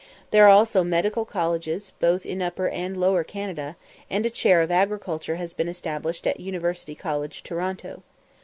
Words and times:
There 0.31 0.45
are 0.45 0.49
also 0.49 0.83
medical 0.83 1.25
colleges, 1.25 1.93
both 1.99 2.25
in 2.25 2.41
Upper 2.41 2.67
and 2.67 2.97
Lower 2.97 3.23
Canada, 3.23 3.75
and 4.09 4.25
a 4.25 4.31
chair 4.31 4.61
of 4.63 4.71
agriculture 4.71 5.35
has 5.35 5.53
been 5.53 5.67
established 5.69 6.25
in 6.25 6.43
University 6.43 6.95
College, 6.95 7.43
Toronto. 7.43 8.01